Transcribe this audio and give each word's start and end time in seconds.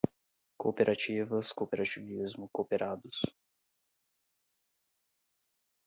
Cooperativas, 0.57 1.53
cooperativismo, 1.53 2.49
cooperados 2.51 3.21